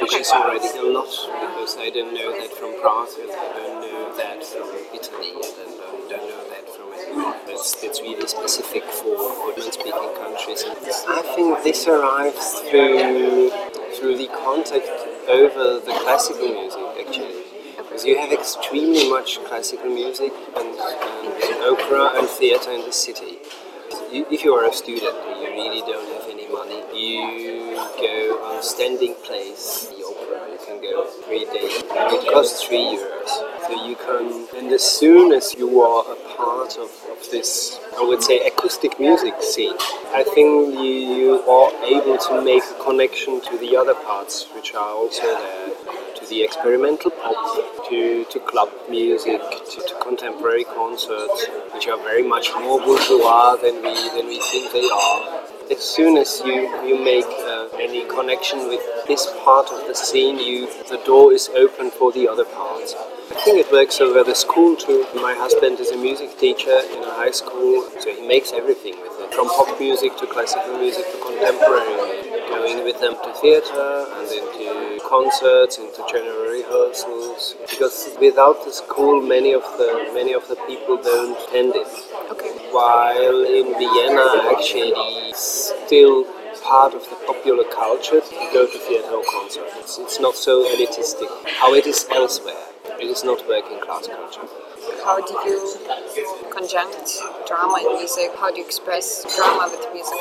which 0.01 0.15
is 0.15 0.29
already 0.31 0.67
a 0.77 0.83
lot 0.83 1.07
because 1.07 1.77
I 1.77 1.89
don't 1.89 2.13
know 2.13 2.31
that 2.35 2.51
from 2.51 2.71
and 2.75 3.31
I 3.31 3.47
don't 3.55 3.79
know 3.79 4.17
that 4.17 4.43
from 4.43 4.67
Italy, 4.93 5.31
and 5.31 5.79
I 5.79 6.03
don't, 6.11 6.27
know 6.27 6.43
that 6.51 6.67
from 6.67 6.91
anywhere. 6.91 7.39
It's, 7.47 7.81
that's 7.81 8.01
really 8.01 8.27
specific 8.27 8.83
for 8.83 9.15
German-speaking 9.55 10.15
countries. 10.19 10.65
I 11.07 11.21
think 11.35 11.63
this 11.63 11.87
arrives 11.87 12.59
through 12.69 13.51
through 13.95 14.17
the 14.17 14.27
contact 14.43 14.89
over 15.29 15.79
the 15.79 15.93
classical 16.03 16.47
music. 16.47 16.80
You 18.03 18.17
have 18.17 18.31
extremely 18.31 19.07
much 19.09 19.37
classical 19.45 19.85
music 19.85 20.33
and, 20.57 20.67
and 20.69 21.63
opera 21.63 22.17
and 22.17 22.27
theatre 22.27 22.71
in 22.71 22.81
the 22.81 22.91
city. 22.91 23.37
You, 24.11 24.25
if 24.31 24.43
you 24.43 24.55
are 24.55 24.67
a 24.67 24.73
student 24.73 25.15
and 25.15 25.39
you 25.39 25.49
really 25.51 25.81
don't 25.81 26.07
have 26.13 26.27
any 26.27 26.47
money, 26.47 26.81
you 26.97 27.75
go 27.75 28.43
on 28.43 28.63
standing 28.63 29.13
plays, 29.23 29.87
the 29.89 30.03
opera, 30.03 30.51
you 30.51 30.57
can 30.65 30.81
go 30.81 31.05
three 31.25 31.45
days. 31.45 31.83
It 31.83 32.33
costs 32.33 32.63
three 32.63 32.97
euros. 32.97 33.29
So 33.67 33.85
you 33.87 33.95
can, 33.95 34.47
and 34.57 34.73
as 34.73 34.83
soon 34.83 35.31
as 35.31 35.53
you 35.53 35.81
are 35.81 36.03
a 36.11 36.15
part 36.35 36.77
of, 36.77 36.89
of 37.11 37.29
this, 37.29 37.79
I 37.97 38.03
would 38.03 38.23
say, 38.23 38.39
acoustic 38.47 38.99
music 38.99 39.35
scene, 39.41 39.77
I 40.13 40.23
think 40.23 40.73
you, 40.73 40.81
you 40.81 41.41
are 41.43 41.71
able 41.85 42.17
to 42.17 42.41
make 42.43 42.63
a 42.63 42.83
connection 42.83 43.41
to 43.41 43.57
the 43.59 43.77
other 43.77 43.93
parts 43.93 44.47
which 44.55 44.73
are 44.73 44.89
also 44.89 45.21
there 45.21 45.69
to 46.15 46.25
the 46.29 46.43
experimental 46.43 47.11
pop, 47.11 47.35
to, 47.91 48.23
to 48.23 48.39
club 48.39 48.69
music, 48.89 49.41
to, 49.69 49.81
to 49.85 49.95
contemporary 50.01 50.63
concerts, 50.63 51.45
which 51.73 51.89
are 51.89 51.97
very 51.97 52.23
much 52.23 52.49
more 52.61 52.79
bourgeois 52.79 53.57
than 53.57 53.75
we 53.83 53.93
than 54.15 54.27
we 54.27 54.39
think 54.49 54.71
they 54.71 54.87
are. 54.89 55.43
As 55.69 55.83
soon 55.83 56.17
as 56.17 56.41
you 56.45 56.59
you 56.87 56.97
make 57.03 57.25
uh, 57.25 57.67
any 57.75 58.05
connection 58.07 58.69
with 58.69 58.81
this 59.07 59.27
part 59.43 59.67
of 59.71 59.85
the 59.87 59.93
scene, 59.93 60.39
you 60.39 60.67
the 60.87 61.01
door 61.05 61.33
is 61.33 61.49
open 61.49 61.91
for 61.91 62.13
the 62.13 62.29
other 62.29 62.45
parts. 62.45 62.95
I 63.31 63.35
think 63.43 63.59
it 63.59 63.71
works 63.73 63.99
over 63.99 64.23
the 64.23 64.35
school 64.35 64.77
too. 64.77 65.05
My 65.15 65.33
husband 65.33 65.79
is 65.81 65.91
a 65.91 65.97
music 65.97 66.37
teacher 66.39 66.77
in 66.95 67.03
a 67.03 67.13
high 67.21 67.31
school, 67.31 67.89
so 67.99 68.07
he 68.15 68.25
makes 68.25 68.53
everything 68.53 68.95
with 69.01 69.19
it, 69.19 69.33
from 69.33 69.47
pop 69.49 69.77
music 69.79 70.15
to 70.19 70.27
classical 70.27 70.77
music 70.77 71.05
to 71.11 71.17
contemporary 71.27 72.20
going 72.51 72.83
with 72.83 72.99
them 72.99 73.15
to 73.23 73.33
theatre 73.41 74.05
and 74.17 74.27
then 74.27 74.45
to 74.57 74.99
concerts 75.07 75.77
and 75.77 75.89
to 75.95 76.01
general 76.11 76.43
rehearsals. 76.51 77.55
Because 77.69 78.09
without 78.19 78.63
the 78.65 78.71
school, 78.71 79.21
many 79.21 79.53
of 79.53 79.63
the 79.79 80.11
many 80.13 80.33
of 80.33 80.47
the 80.47 80.57
people 80.67 80.97
don't 80.97 81.37
attend 81.43 81.73
it. 81.75 81.87
Okay. 82.31 82.51
While 82.71 83.43
in 83.59 83.67
Vienna, 83.79 84.27
actually, 84.55 84.93
still 85.33 86.25
part 86.61 86.93
of 86.93 87.03
the 87.09 87.17
popular 87.25 87.63
culture 87.65 88.21
to 88.21 88.49
go 88.53 88.67
to 88.67 88.77
theatre 88.77 89.15
or 89.15 89.23
concerts. 89.25 89.73
It's, 89.79 89.97
it's 89.97 90.19
not 90.19 90.35
so 90.35 90.63
elitistic. 90.73 91.29
How 91.59 91.73
it 91.73 91.87
is 91.87 92.05
elsewhere. 92.11 92.63
It 92.99 93.07
is 93.07 93.23
not 93.23 93.47
working 93.47 93.79
class 93.79 94.07
culture. 94.07 94.47
How 95.03 95.17
do 95.19 95.33
you 95.49 95.57
conjunct 96.51 97.19
drama 97.47 97.77
and 97.81 97.97
music? 97.97 98.31
How 98.37 98.51
do 98.51 98.59
you 98.59 98.65
express 98.65 99.25
drama 99.35 99.69
with 99.71 99.85
musical 99.93 100.20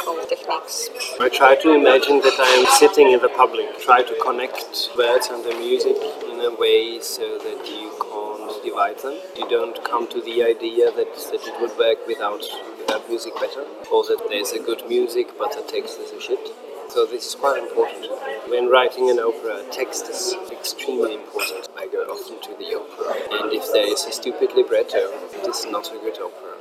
I 1.21 1.29
try 1.29 1.57
to 1.57 1.73
imagine 1.75 2.21
that 2.21 2.38
I 2.38 2.49
am 2.61 2.67
sitting 2.79 3.12
in 3.12 3.21
the 3.21 3.29
public, 3.31 3.81
try 3.81 4.02
to 4.02 4.14
connect 4.23 4.90
words 4.97 5.29
and 5.29 5.45
the 5.45 5.55
music 5.55 5.97
in 6.29 6.40
a 6.40 6.55
way 6.55 7.00
so 7.00 7.38
that 7.38 7.64
you 7.67 7.90
can't 7.97 8.62
divide 8.62 8.99
them. 8.99 9.19
You 9.37 9.49
don't 9.49 9.83
come 9.85 10.09
to 10.11 10.21
the 10.21 10.45
idea 10.45 10.93
that, 10.93 11.14
that 11.33 11.43
it 11.47 11.61
would 11.61 11.76
work 11.79 12.07
without, 12.07 12.45
without 12.79 13.09
music 13.09 13.35
better, 13.37 13.64
or 13.90 14.05
that 14.05 14.26
there's 14.29 14.52
a 14.52 14.59
good 14.59 14.87
music 14.88 15.29
but 15.38 15.52
the 15.52 15.62
text 15.71 15.99
is 15.99 16.12
a 16.12 16.21
shit. 16.21 16.52
So 16.88 17.07
this 17.07 17.26
is 17.26 17.35
quite 17.35 17.62
important. 17.62 18.11
When 18.49 18.69
writing 18.69 19.11
an 19.11 19.19
opera, 19.19 19.64
text 19.71 20.09
is 20.09 20.35
extremely 20.50 21.14
important. 21.14 21.69
I 21.79 21.87
go 21.87 22.02
often 22.05 22.40
to 22.43 22.52
the 22.59 22.76
opera, 22.76 23.40
and 23.40 23.52
if 23.52 23.73
there 23.73 23.87
is 23.87 24.05
a 24.05 24.12
stupid 24.12 24.50
libretto, 24.55 25.09
it 25.33 25.47
is 25.47 25.67
not 25.67 25.88
a 25.90 25.99
good 25.99 26.19
opera. 26.19 26.57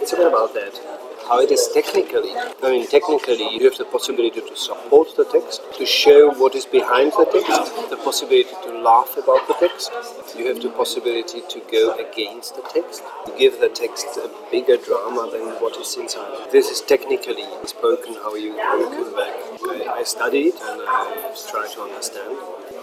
It's 0.00 0.12
a 0.12 0.16
bit 0.16 0.26
about 0.26 0.54
that. 0.54 1.05
How 1.28 1.40
it 1.40 1.50
is 1.50 1.68
technically. 1.74 2.30
I 2.62 2.70
mean, 2.70 2.86
technically, 2.86 3.48
you 3.54 3.64
have 3.64 3.76
the 3.76 3.84
possibility 3.84 4.40
to 4.40 4.56
support 4.56 5.08
the 5.16 5.24
text, 5.24 5.60
to 5.76 5.84
show 5.84 6.32
what 6.34 6.54
is 6.54 6.64
behind 6.64 7.12
the 7.12 7.24
text, 7.24 7.90
the 7.90 7.96
possibility 7.96 8.54
to 8.64 8.78
laugh 8.78 9.16
about 9.16 9.46
the 9.48 9.54
text. 9.54 9.90
You 10.38 10.46
have 10.46 10.62
the 10.62 10.70
possibility 10.70 11.42
to 11.48 11.60
go 11.72 11.96
against 11.96 12.54
the 12.54 12.62
text, 12.62 13.02
to 13.26 13.32
give 13.36 13.58
the 13.60 13.68
text 13.70 14.06
a 14.16 14.30
bigger 14.52 14.76
drama 14.76 15.28
than 15.32 15.60
what 15.60 15.76
is 15.76 15.96
inside. 15.96 16.50
This 16.52 16.70
is 16.70 16.80
technically 16.80 17.46
spoken 17.64 18.14
how 18.14 18.36
you, 18.36 18.56
how 18.58 18.78
you 18.78 18.88
can. 18.88 19.80
I, 19.80 19.94
I 19.98 20.02
study 20.04 20.50
and 20.50 20.80
I 20.86 21.34
try 21.50 21.66
to 21.74 21.82
understand. 21.82 22.38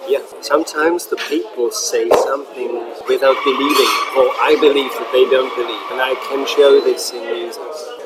Yeah, 0.07 0.19
sometimes 0.41 1.07
the 1.07 1.15
people 1.15 1.71
say 1.71 2.09
something 2.09 2.71
without 3.07 3.37
believing, 3.45 3.91
or 4.19 4.27
I 4.43 4.57
believe 4.59 4.91
that 4.91 5.09
they 5.13 5.23
don't 5.31 5.53
believe, 5.55 5.85
and 5.91 6.01
I 6.01 6.15
can 6.27 6.45
show 6.45 6.81
this 6.81 7.11
in 7.13 7.23
music. 7.23 7.63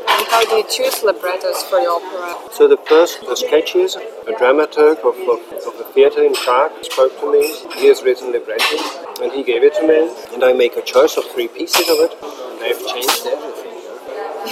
And 0.07 0.27
how 0.27 0.45
do 0.45 0.57
you 0.57 0.65
choose 0.69 1.01
librettos 1.01 1.63
for 1.63 1.79
your 1.79 1.97
opera? 1.97 2.53
So 2.53 2.67
the 2.67 2.77
first, 2.77 3.21
the 3.21 3.35
sketches, 3.35 3.95
a 3.95 4.33
dramaturg 4.33 4.99
of, 4.99 5.17
of, 5.25 5.41
of 5.65 5.81
a 5.81 5.91
theatre 5.93 6.23
in 6.23 6.35
Prague 6.35 6.71
spoke 6.83 7.19
to 7.19 7.31
me. 7.31 7.41
He 7.81 7.87
has 7.87 8.03
written 8.03 8.31
libretto, 8.31 8.77
and 9.23 9.31
he 9.31 9.43
gave 9.43 9.63
it 9.63 9.73
to 9.75 9.87
me, 9.87 10.13
and 10.33 10.43
I 10.43 10.53
make 10.53 10.77
a 10.77 10.83
choice 10.83 11.17
of 11.17 11.25
three 11.31 11.47
pieces 11.47 11.89
of 11.89 11.97
it, 11.97 12.13
and 12.21 12.61
I've 12.61 12.85
changed 12.93 13.25
everything. 13.25 13.73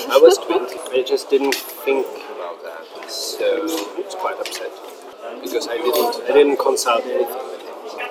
I 0.09 0.17
was 0.17 0.37
20, 0.47 0.99
I 0.99 1.03
just 1.03 1.29
didn't 1.29 1.55
think 1.55 2.07
about 2.35 2.63
that, 2.63 3.11
so 3.11 3.65
it's 3.99 4.15
quite 4.15 4.39
upset 4.39 4.84
because 5.45 5.67
I 5.67 5.77
didn't, 5.77 6.29
I 6.29 6.33
didn't 6.33 6.57
consult 6.57 7.05
anything. 7.05 7.55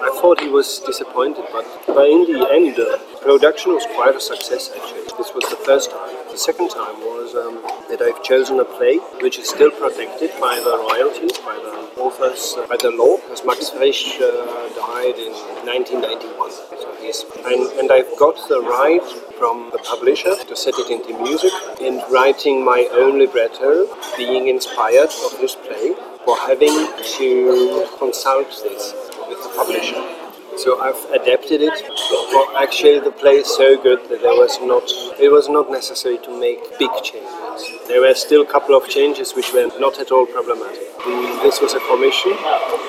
I 0.06 0.10
thought 0.20 0.40
he 0.40 0.48
was 0.48 0.78
disappointed, 0.80 1.44
but, 1.52 1.66
but 1.86 2.08
in 2.08 2.30
the 2.30 2.46
end, 2.52 2.76
the 2.76 3.00
production 3.22 3.72
was 3.72 3.84
quite 3.94 4.14
a 4.14 4.20
success 4.20 4.70
actually. 4.70 5.02
This 5.18 5.34
was 5.34 5.44
the 5.50 5.58
first 5.66 5.90
time. 5.90 6.14
The 6.30 6.38
second 6.38 6.70
time 6.70 7.00
was 7.00 7.34
um, 7.34 7.58
that 7.88 8.00
I've 8.00 8.22
chosen 8.22 8.60
a 8.60 8.64
play 8.64 8.98
which 9.20 9.38
is 9.38 9.48
still 9.48 9.70
protected 9.70 10.30
by 10.40 10.60
the 10.60 10.76
royalties, 10.78 11.38
by 11.38 11.56
the 11.56 11.74
authors, 12.00 12.54
uh, 12.56 12.66
by 12.68 12.76
the 12.76 12.90
law, 12.90 13.16
because 13.16 13.44
Max 13.44 13.70
Frisch 13.70 14.20
uh, 14.20 14.30
died 14.78 15.18
in 15.18 15.32
1991. 15.66 16.50
So 16.52 16.94
he's, 17.00 17.24
and, 17.46 17.66
and 17.80 17.90
I've 17.90 18.14
got 18.18 18.36
the 18.48 18.60
right 18.60 19.02
from 19.38 19.70
the 19.72 19.78
publisher 19.78 20.36
to 20.36 20.54
set 20.54 20.74
it 20.78 20.90
into 20.90 21.18
music 21.20 21.52
and 21.80 22.02
writing 22.10 22.64
my 22.64 22.88
own 22.92 23.18
libretto, 23.18 23.88
being 24.16 24.48
inspired 24.48 25.10
of 25.26 25.38
this 25.40 25.56
play, 25.56 25.94
for 26.24 26.36
having 26.38 26.88
to 27.18 27.86
consult 27.98 28.48
this 28.62 28.94
with 29.28 29.42
the 29.42 29.52
publisher. 29.56 30.02
So 30.56 30.80
I've 30.80 31.02
adapted 31.10 31.60
it. 31.62 31.74
But 32.32 32.62
actually, 32.62 33.00
the 33.00 33.10
play 33.10 33.42
is 33.42 33.56
so 33.56 33.76
good 33.80 34.08
that 34.08 34.22
there 34.22 34.38
was 34.38 34.58
not 34.62 34.84
it 35.18 35.30
was 35.30 35.48
not 35.48 35.70
necessary 35.70 36.18
to 36.18 36.30
make 36.38 36.60
big 36.78 36.90
changes. 37.02 37.88
There 37.88 38.00
were 38.00 38.14
still 38.14 38.42
a 38.42 38.46
couple 38.46 38.76
of 38.76 38.88
changes 38.88 39.34
which 39.34 39.52
were 39.52 39.66
not 39.80 39.98
at 39.98 40.12
all 40.12 40.26
problematic. 40.26 40.94
This 41.42 41.60
was 41.60 41.74
a 41.74 41.80
commission 41.90 42.34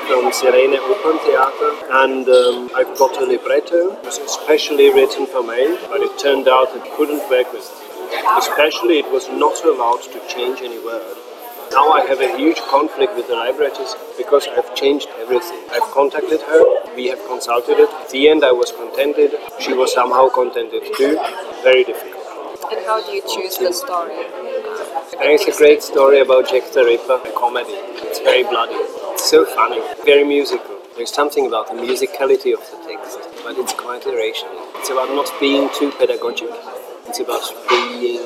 from 0.06 0.30
Sirene 0.32 0.78
Operntheater, 0.78 1.72
and 2.06 2.30
um, 2.30 2.70
I've 2.76 2.98
got 2.98 3.18
a 3.18 3.26
libretto. 3.26 3.94
It 3.94 4.06
was 4.06 4.20
especially 4.20 4.94
written 4.94 5.26
for 5.26 5.42
me, 5.42 5.78
but 5.90 6.02
it 6.02 6.18
turned 6.20 6.48
out 6.48 6.76
it 6.76 6.86
couldn't 6.96 7.28
work 7.30 7.52
with 7.52 7.66
it. 7.66 7.86
Especially, 8.38 9.00
it 9.00 9.12
was 9.12 9.28
not 9.30 9.58
allowed 9.66 10.04
to 10.14 10.22
change 10.30 10.62
any 10.62 10.80
word. 10.86 11.18
Now 11.72 11.92
I 11.92 12.06
have 12.08 12.22
a 12.22 12.38
huge 12.38 12.60
conflict 12.70 13.16
with 13.16 13.28
the 13.28 13.36
librettist 13.36 13.98
because 14.18 14.48
I've 14.48 14.74
changed 14.76 15.08
everything. 15.20 15.60
I've 15.72 15.90
contacted 15.94 16.42
her, 16.42 16.96
we 16.96 17.08
have 17.08 17.20
consulted 17.28 17.78
it. 17.80 17.90
At 17.90 18.10
the 18.10 18.30
end 18.30 18.44
I 18.44 18.52
was 18.52 18.72
contented, 18.72 19.32
she 19.60 19.74
was 19.74 19.94
somehow 19.94 20.30
contented 20.30 20.84
too. 20.96 21.20
Very 21.64 21.84
difficult. 21.84 22.24
And 22.72 22.86
how 22.86 23.06
do 23.06 23.12
you 23.12 23.22
choose 23.22 23.58
the 23.58 23.72
story? 23.74 24.16
There 25.20 25.32
is 25.32 25.48
a 25.48 25.58
great 25.58 25.84
story 25.84 26.20
about 26.22 26.50
Jack 26.50 26.72
the 26.72 26.84
Ripper, 26.84 27.22
a 27.26 27.32
comedy. 27.34 27.78
It's 28.08 28.20
very 28.20 28.44
bloody. 28.44 28.76
It's 29.14 29.30
so 29.30 29.46
funny, 29.46 29.82
very 30.04 30.24
musical. 30.24 30.76
There's 30.96 31.14
something 31.14 31.46
about 31.48 31.68
the 31.68 31.74
musicality 31.74 32.54
of 32.54 32.62
the 32.72 32.78
text, 32.88 33.20
but 33.44 33.58
it's 33.58 33.74
quite 33.74 34.06
irrational. 34.06 34.58
It's 34.76 34.90
about 34.90 35.10
not 35.10 35.32
being 35.40 35.70
too 35.78 35.92
pedagogic. 35.92 36.50
It's 37.08 37.20
about 37.20 37.44
being 37.70 38.26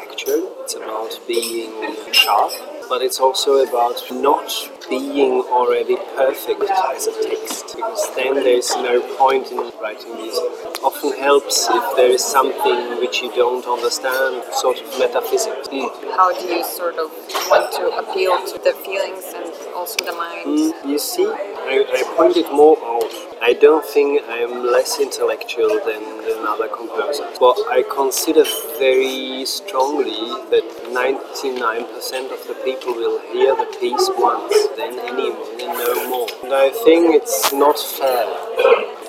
actual. 0.00 0.52
It's 0.62 0.74
about 0.74 1.18
being 1.26 1.72
sharp. 2.12 2.52
But 2.88 3.02
it's 3.02 3.20
also 3.20 3.66
about 3.66 4.02
not 4.10 4.50
being 4.88 5.40
already 5.50 5.96
perfect 6.16 6.62
as 6.92 7.06
a 7.06 7.12
text, 7.22 7.76
because 7.76 8.14
then 8.16 8.34
there's 8.34 8.74
no 8.76 9.00
point 9.16 9.50
in 9.50 9.58
writing 9.80 10.14
music. 10.16 10.44
Often 10.82 11.12
helps 11.20 11.68
if 11.70 11.96
there 11.96 12.10
is 12.10 12.22
something 12.22 13.00
which 13.00 13.22
you 13.22 13.32
don't 13.34 13.66
understand, 13.66 14.44
sort 14.52 14.80
of 14.80 14.98
metaphysics. 14.98 15.68
How 16.16 16.32
do 16.38 16.46
you 16.46 16.64
sort 16.64 16.96
of 16.96 17.10
want 17.48 17.72
to 17.72 17.88
appeal 17.96 18.36
to 18.46 18.58
the 18.62 18.72
feelings 18.84 19.32
and 19.34 19.50
also 19.74 20.04
the 20.04 20.12
mind? 20.12 20.46
Mm, 20.46 20.90
you 20.90 20.98
see, 20.98 21.24
I, 21.66 21.80
I 21.80 22.02
pointed 22.16 22.44
more 22.52 22.76
out. 22.84 23.12
I 23.40 23.54
don't 23.54 23.84
think 23.84 24.22
I'm 24.28 24.66
less 24.66 25.00
intellectual 25.00 25.80
than, 25.84 26.02
than 26.28 26.46
other 26.46 26.68
composers, 26.68 27.38
but 27.40 27.56
I 27.70 27.84
consider 27.88 28.44
very 28.78 29.44
strongly 29.46 30.28
that 30.52 30.64
99% 30.92 32.32
of 32.32 32.46
the 32.48 32.54
people 32.64 32.92
will 32.94 33.18
hear 33.32 33.56
the 33.56 33.68
piece 33.80 34.10
once, 34.16 34.54
then 34.76 34.98
any 35.00 35.32
then 35.56 35.72
no 35.72 36.08
more. 36.08 36.28
And 36.42 36.52
I 36.52 36.70
think 36.84 37.14
it's 37.14 37.52
not 37.52 37.78
fair 37.78 38.28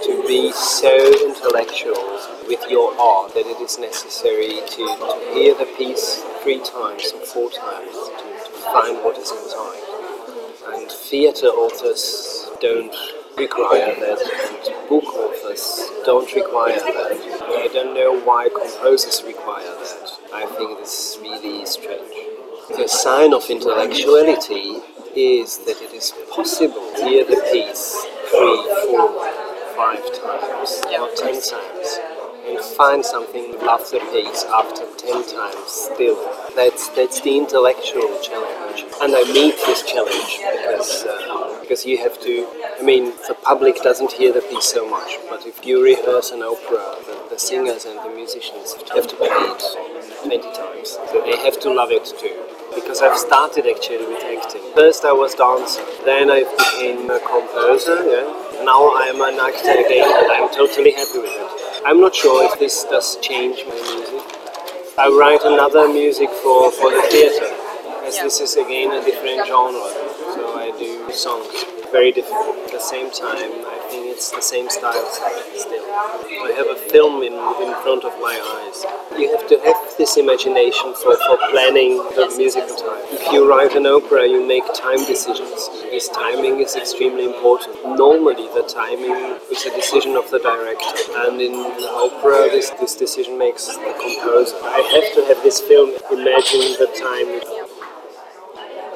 to 0.03 0.23
be 0.27 0.51
so 0.53 0.95
intellectual 1.27 2.03
with 2.47 2.63
your 2.69 2.95
art 2.99 3.33
that 3.33 3.45
it 3.45 3.59
is 3.59 3.77
necessary 3.79 4.61
to, 4.65 4.83
to 4.85 5.31
hear 5.33 5.55
the 5.55 5.67
piece 5.77 6.23
three 6.41 6.63
times 6.63 7.11
or 7.13 7.25
four 7.25 7.49
times 7.51 7.91
to, 7.91 8.23
to 8.23 8.59
find 8.71 9.03
what 9.03 9.17
is 9.17 9.31
inside. 9.31 9.84
And 10.85 10.93
theatre 10.93 11.47
authors 11.47 12.47
don't 12.61 12.93
require 13.39 13.95
that, 13.95 14.19
and 14.21 14.87
book 14.87 15.03
authors 15.05 15.89
don't 16.05 16.31
require 16.35 16.77
that. 16.77 17.11
I 17.57 17.69
don't 17.73 17.95
know 17.95 18.21
why 18.23 18.49
composers 18.49 19.23
require 19.25 19.63
that. 19.65 20.11
I 20.31 20.45
think 20.45 20.77
it 20.77 20.83
is 20.83 21.17
really 21.23 21.65
strange. 21.65 22.13
The 22.77 22.87
sign 22.87 23.33
of 23.33 23.49
intellectuality 23.49 24.77
is 25.15 25.57
that 25.65 25.81
it 25.81 25.91
is 25.91 26.13
possible 26.29 26.93
to 26.97 27.03
hear 27.03 27.25
the 27.25 27.41
piece 27.51 28.05
three, 28.29 28.61
four, 28.85 29.09
five 29.73 30.05
times, 30.21 30.83
or 30.93 31.09
ten 31.17 31.41
times, 31.41 31.99
and 32.47 32.59
find 32.59 33.03
something 33.03 33.51
the 33.51 33.99
piece 34.11 34.43
after 34.45 34.85
ten 34.97 35.23
times 35.27 35.67
still. 35.67 36.17
That's 36.55 36.89
that's 36.89 37.21
the 37.21 37.37
intellectual 37.37 38.19
challenge, 38.21 38.85
and 39.01 39.15
I 39.15 39.23
meet 39.33 39.55
this 39.65 39.83
challenge 39.83 40.39
because 40.39 41.05
uh, 41.05 41.59
because 41.61 41.85
you 41.85 41.97
have 41.97 42.19
to. 42.21 42.47
I 42.79 42.83
mean, 42.83 43.13
the 43.27 43.35
public 43.43 43.81
doesn't 43.81 44.11
hear 44.11 44.31
the 44.31 44.41
piece 44.41 44.65
so 44.65 44.89
much, 44.89 45.17
but 45.29 45.45
if 45.45 45.65
you 45.65 45.83
rehearse 45.83 46.31
an 46.31 46.41
opera, 46.43 46.85
the, 47.07 47.29
the 47.31 47.39
singers 47.39 47.85
and 47.85 47.97
the 47.99 48.15
musicians 48.15 48.73
have 48.93 49.07
to 49.07 49.15
play 49.15 49.29
it 49.29 49.63
twenty 50.23 50.51
times, 50.53 50.97
so 51.11 51.21
they 51.25 51.37
have 51.37 51.59
to 51.61 51.73
love 51.73 51.91
it 51.91 52.05
too 52.19 52.45
because 52.75 53.01
I've 53.01 53.17
started 53.17 53.65
actually 53.67 54.05
with 54.05 54.23
acting. 54.23 54.61
First 54.75 55.05
I 55.05 55.13
was 55.13 55.33
dancer, 55.33 55.81
then 56.03 56.29
I 56.29 56.43
became 56.43 57.09
a 57.09 57.19
composer, 57.19 58.03
yeah. 58.03 58.63
Now 58.65 58.91
I'm 58.95 59.21
an 59.21 59.39
actor 59.39 59.79
again 59.79 60.03
and 60.03 60.31
I'm 60.31 60.53
totally 60.53 60.91
happy 60.91 61.19
with 61.19 61.31
it. 61.31 61.54
I'm 61.85 62.01
not 62.01 62.15
sure 62.15 62.43
if 62.51 62.57
this 62.57 62.83
does 62.85 63.15
change 63.21 63.63
my 63.67 63.75
music. 63.75 64.19
I 64.97 65.07
write 65.07 65.43
another 65.43 65.87
music 65.87 66.29
for, 66.31 66.71
for 66.71 66.89
the 66.89 67.03
theatre, 67.11 67.45
as 68.05 68.19
this 68.19 68.39
is 68.39 68.55
again 68.55 68.91
a 68.91 69.03
different 69.03 69.47
genre. 69.47 69.89
So 70.37 70.57
I 70.57 70.71
do 70.77 71.11
songs, 71.11 71.65
very 71.91 72.11
different. 72.11 72.65
At 72.65 72.71
the 72.71 72.79
same 72.79 73.09
time, 73.09 73.51
I 73.65 73.77
think 73.89 74.13
it's 74.13 74.29
the 74.31 74.41
same 74.41 74.69
style 74.69 75.05
still. 75.55 75.85
I 76.45 76.53
have 76.55 76.67
a 76.67 76.75
film 76.91 77.23
in, 77.23 77.33
in 77.33 77.73
front 77.81 78.03
of 78.03 78.13
my 78.21 78.35
eyes. 78.37 78.85
You 79.17 79.31
have 79.35 79.47
to 79.47 79.57
have 79.61 79.79
this 79.97 80.17
imagination 80.17 80.93
for, 80.93 81.15
for 81.25 81.37
planning 81.49 81.97
the 82.13 82.31
musical 82.37 82.75
time. 82.75 83.01
If 83.09 83.31
you 83.31 83.49
write 83.49 83.75
an 83.75 83.87
opera, 83.87 84.27
you 84.27 84.45
make 84.45 84.65
time 84.73 85.01
decisions. 85.05 85.69
This 85.89 86.09
timing 86.09 86.59
is 86.59 86.75
extremely 86.75 87.25
important. 87.25 87.75
Normally, 87.97 88.47
the 88.53 88.67
timing 88.67 89.39
is 89.49 89.65
a 89.65 89.71
decision 89.71 90.15
of 90.15 90.29
the 90.29 90.39
director, 90.39 90.93
and 91.25 91.41
in 91.41 91.55
opera, 91.89 92.49
this, 92.51 92.69
this 92.81 92.95
decision 92.95 93.37
makes 93.39 93.67
the 93.67 93.93
composer. 93.97 94.57
I 94.61 94.81
have 94.93 95.07
to 95.15 95.33
have 95.33 95.41
this 95.43 95.61
film 95.61 95.89
imagine 96.11 96.75
the 96.77 96.91
time. 96.93 97.74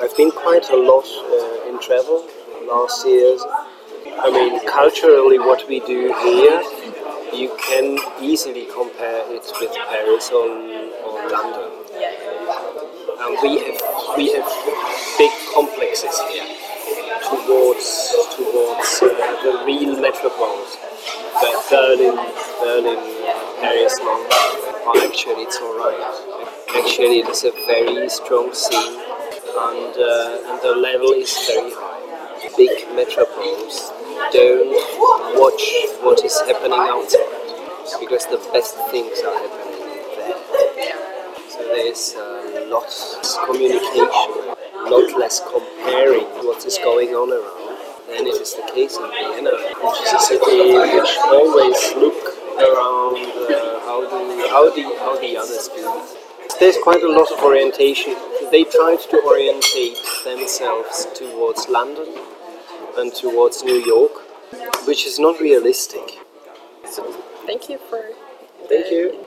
I've 0.02 0.16
been 0.16 0.32
quite 0.32 0.70
a 0.70 0.78
lot 0.78 1.06
uh, 1.06 1.70
in 1.70 1.80
travel 1.82 2.26
last 2.68 3.06
years. 3.06 3.42
I 4.22 4.32
mean, 4.32 4.60
culturally, 4.66 5.40
what 5.40 5.68
we 5.68 5.80
do 5.82 6.14
here, 6.24 6.62
you 7.34 7.52
can 7.60 7.98
easily 8.22 8.66
compare 8.72 9.24
it 9.34 9.46
with 9.60 9.76
Paris 9.90 10.30
or, 10.32 10.48
or 11.04 11.30
London. 11.30 11.72
And 13.20 13.38
we 13.44 13.60
have 13.60 13.80
we 14.16 14.32
have 14.34 14.48
big 15.18 15.32
complexes 15.54 16.18
here 16.32 16.48
towards 17.28 18.16
towards 18.36 19.02
uh, 19.04 19.08
the 19.44 19.64
real 19.66 19.96
metropoles. 19.96 20.80
But 21.42 21.60
Berlin, 21.70 22.16
Berlin, 22.62 23.00
Paris, 23.60 24.00
London. 24.00 24.32
Well, 24.86 25.08
actually, 25.08 25.44
it's 25.44 25.60
all 25.60 25.78
right. 25.78 26.02
Actually, 26.76 27.20
it 27.20 27.30
is 27.30 27.44
a 27.44 27.52
very 27.68 28.10
strong 28.10 28.54
scene, 28.54 28.98
and 29.68 29.96
uh, 29.98 30.50
and 30.50 30.62
the 30.62 30.74
level 30.76 31.12
is 31.12 31.32
very 31.48 31.72
high. 31.72 32.00
Big 32.56 32.72
metropoles 32.96 33.92
don't 34.32 34.72
watch 35.40 35.64
what 36.02 36.24
is 36.24 36.40
happening 36.42 36.80
outside 36.80 38.00
because 38.00 38.26
the 38.28 38.38
best 38.54 38.76
things 38.92 39.20
are 39.28 39.38
happening 39.44 39.80
there. 40.16 40.96
So 41.50 41.60
there's 41.74 42.16
a 42.16 42.66
lot 42.70 42.84
less 42.84 43.38
communication, 43.46 44.56
lot 44.94 45.10
less 45.20 45.42
comparing 45.42 46.28
what 46.48 46.66
is 46.66 46.78
going 46.78 47.10
on 47.10 47.32
around 47.32 47.78
than 48.08 48.28
it 48.28 48.42
is 48.42 48.56
the 48.56 48.64
case 48.74 48.96
in 48.98 49.10
Vienna, 49.10 49.52
which 49.52 50.02
is 50.04 50.14
a 50.14 50.20
city 50.20 50.74
which 50.74 51.14
always 51.28 51.80
look 51.96 52.22
around 52.58 53.18
uh, 53.18 53.80
how 53.88 54.00
the 54.02 54.48
how 54.50 54.64
the 54.76 54.84
how 55.00 55.20
the 55.20 55.38
others 55.38 55.68
do. 55.70 56.29
There's 56.60 56.78
quite 56.78 57.04
a 57.04 57.08
lot 57.08 57.32
of 57.32 57.40
orientation. 57.42 58.16
They 58.52 58.66
tried 58.66 59.00
to 59.12 59.22
orientate 59.26 59.98
themselves 60.26 61.08
towards 61.16 61.70
London 61.70 62.08
and 62.98 63.14
towards 63.14 63.64
New 63.64 63.82
York, 63.86 64.12
which 64.86 65.06
is 65.06 65.20
not 65.20 65.40
realistic. 65.40 66.20
So 66.86 67.04
thank 67.46 67.70
you 67.70 67.78
for 67.78 68.04
Thank 68.68 68.92
you. 68.92 69.26